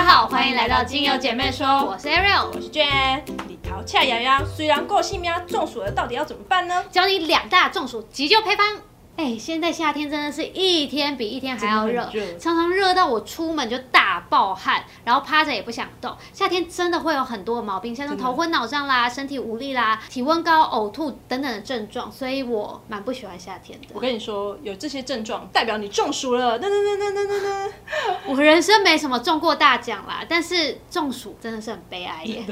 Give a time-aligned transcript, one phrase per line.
[0.00, 3.20] 家好，欢迎来到精油姐妹说，我是 Ariel，我是 Jane。
[3.46, 6.82] 李桃恰洋洋，虽然过性喵，中暑了到底要怎么办呢？
[6.90, 8.78] 教你两大中暑急救配方。
[9.20, 16.16] 哎，现在夏天真的是一天比一天还要热，常常热到我出门就大爆汗，然后趴着也不想动。
[16.32, 23.88] 夏天真的会有很多毛病，像是头昏脑胀啦、身体无力啦、体温高、呕吐等等的症状，所以我蛮不喜欢夏天的。
[23.92, 26.58] 我跟你说，有这些症状代表你中暑了。
[26.58, 27.70] 噔噔噔噔噔噔噔。
[28.26, 32.42] 我人生没什么中过大奖啦，但是中暑真的是很悲哀耶。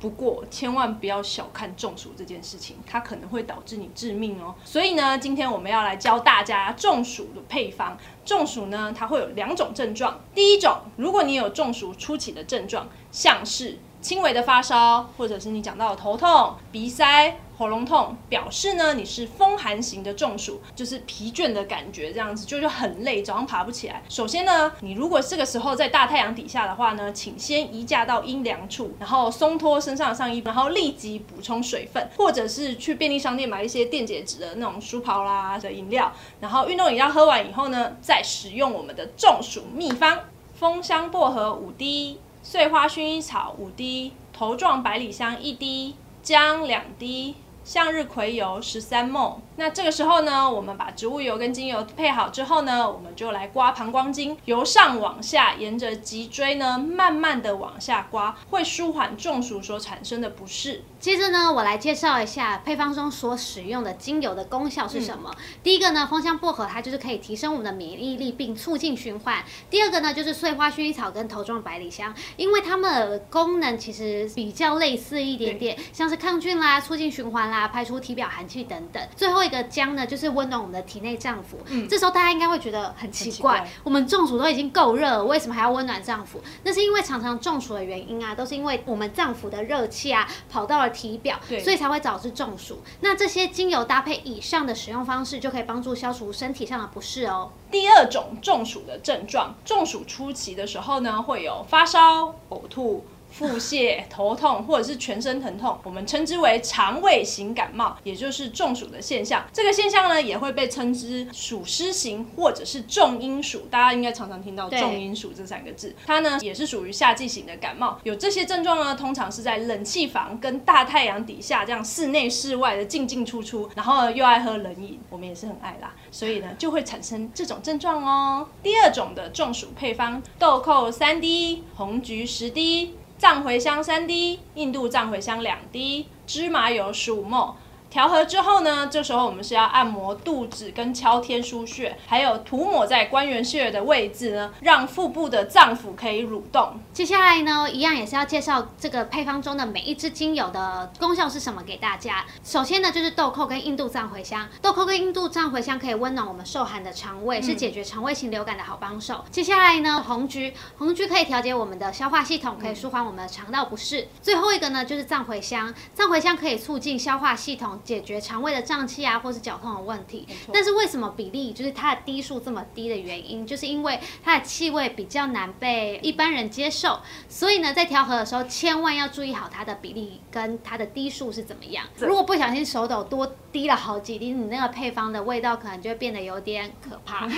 [0.00, 4.54] 不过千万不要小看中暑这件事情，它可能会导致你致命哦。
[4.64, 7.96] 所以呢，今天我们要来教大家中暑的配方。
[8.26, 10.20] 中暑呢，它会有两种症状。
[10.34, 17.38] 第一种，如果你有中暑初期的症状，像是轻微的发烧，或者是你讲到的头痛、鼻塞。
[17.56, 24.02] 喉咙痛表示呢，你是风寒型的中暑，就是疲倦的感觉，这样子就是很累，早上爬不起来。
[24.10, 40.18] 首先呢，你如果这个时候在大太阳底下的话呢，请先移驾到阴凉处，然后松脱身上的上衣，然后立即补充水分，或者是去便利商店买一些电解质的那种舒跑啦的饮料，然后运动饮料喝完以后呢，再使用我们的中暑秘方：
[40.58, 42.18] 风香薄荷五滴，
[42.54, 47.34] 碎花薰衣草五滴，头状百里香一滴，姜两滴。
[47.64, 49.40] 向日葵油十三梦。
[49.56, 60.82] 那这个时候呢，我们把植物油跟精油配好之后呢，我们就来刮膀胱经，由上往下，沿着脊椎呢，慢慢的往下刮，会舒缓中暑所产生的不适。
[61.00, 65.34] 接着呢，我来介绍一下配方中所使用的精油的功效是什么。
[65.62, 69.44] 第一个呢，芳香薄荷它就是可以提升我们的免疫力并促进循环。
[69.70, 77.54] 第二个呢，就是碎花薰衣草跟头状百里香，因为它们的功能其实比较类似一点点，像是抗菌啦、促进循环啦。
[77.54, 79.00] 啊，排出体表寒气等等。
[79.14, 81.56] 最后一个姜呢，就是温暖我们的体内脏腑。
[81.66, 86.38] 嗯，这时候大家应该会觉得很奇怪，我们中暑都已经够热了，为什么还要温暖脏腑？
[86.62, 92.80] 那是因为常常中暑的原因啊，都是因为我们脏腑的热气啊跑到了体表，所以才会导致中暑。
[93.00, 97.52] 那这些精油搭配以上的使用方式，就可以帮助消除身体上的不适哦。
[97.70, 103.04] 第二种中暑的症状，中暑初期的时候呢，会有发烧、呕吐。
[103.36, 109.44] 腹泻、头痛或者是全身疼痛，我们称之为肠胃型感冒，也就是中暑的现象。
[109.52, 113.66] 这个现象呢，也会被称之暑湿型或者是重阴暑。
[113.68, 117.98] 大家应该常常听到重阴暑这三个字，它呢也是属于夏季型的感冒。
[118.04, 128.48] 有这些症状呢，通常是在冷气房跟大太阳底下这样室内室外的进进出出，然后又爱喝冷饮，我们也是很爱啦，所以呢就会产生这种症状哦。
[128.62, 132.94] 第二种的中暑配方：豆蔻三滴，红橘十滴。
[133.16, 137.56] 藏茴香三滴，印度藏茴香两滴，芝麻油十五沫。
[137.94, 146.80] 调和之后呢，这时候我们是要按摩肚子跟敲天枢穴，还有涂抹在关元穴的位置呢，让腹部的脏腑可以蠕动。
[146.92, 152.24] 接下来呢，一样也是要介绍这个配方中的每一支精油的功效是什么给大家。
[152.42, 154.48] 首先呢，就是豆蔻跟印度藏茴香。
[154.60, 159.24] 豆蔻跟印度藏茴香可以温暖我们受寒的肠胃，是解决肠胃型流感的好帮手。
[159.30, 164.08] 接下来呢，红橘，红橘可以调节我们的消化系统，可以舒缓我们的肠道不适。
[164.20, 167.78] 最后一个呢，就是藏茴香，藏茴香可以促进消化系统。
[167.84, 170.26] 解决肠胃的胀气啊，或是绞痛的问题。
[170.52, 176.98] 但是为什么比例就是它的低数这么低的原因，就是因为它的气味比较难被一般人接受。
[177.28, 181.84] 所以呢，在调和的时候，千万要注意好它的比例跟它的低数是怎么样。
[181.98, 187.28] 如果不小心手抖多滴了好几滴，你那个配方的味道可能就会变得有点可怕。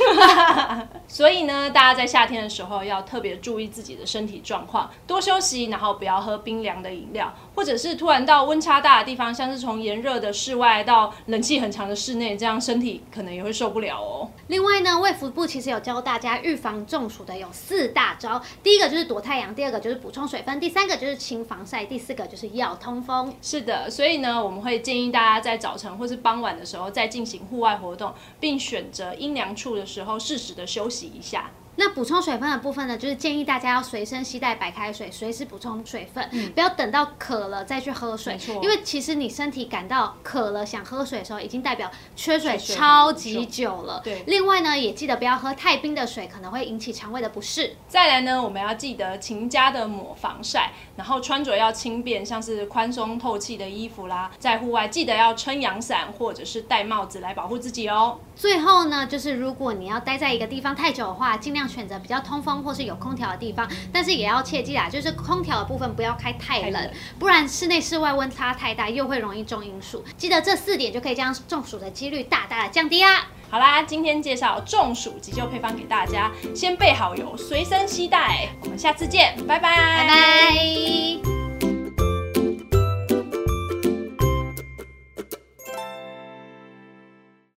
[1.09, 10.36] 所以呢，大家在夏天的时候要特别注意自己的身体状况，多休息，然后不要喝冰凉的饮料，或者是突然到温差大的地方，像是从炎热的。
[10.37, 14.31] 室外到冷气很强的室内，这样身体可能也会受不了哦。
[14.49, 23.35] 另外呢，卫福部其实有教大家预防中暑的有四大招，第一个就是躲太阳，第二个就是补充水分，第三个就是勤防晒，第四个就是要通风。
[23.41, 31.51] 是的，所以呢，我们会建议大家在早晨或是傍晚的时候再进行户外活动，并选择阴凉处的时候适时的休息一下。
[31.77, 38.39] 那补充水分的部分呢，就是建议大家要随身携带白开水，随时补充水分，不要等到渴了再去喝水。
[38.63, 44.01] 因为其实你身体感到渴了想喝水的时候，已经代表缺水超级久了。
[44.03, 44.25] 对。
[44.27, 47.77] 另外呢，也记得不要喝太冰的水，可能会引起肠胃的不适。
[47.89, 54.31] 再来呢，我们要记得勤加的抹防晒，然后穿着要轻便，像是宽松透气的衣服啦。
[54.39, 58.19] 在户外记得要撑阳伞或者是戴帽子来保护自己哦。
[58.35, 61.77] 最后呢，就是如果你要待在一个地方太久的话，尽量。
[61.77, 70.03] 选择比较通风或是有空调的地方，但是也要切记啦，就是空调的部分不要开太冷，不然室内室外温差太大，又会容易中阴暑。
[70.17, 73.27] 记得这四点就可以将中暑的几率大大的降低啦。
[73.51, 78.49] 好啦，今天介绍中暑急救配方给大家，先备好油，随身携带。
[78.63, 81.36] 我们下次见，拜拜，拜拜。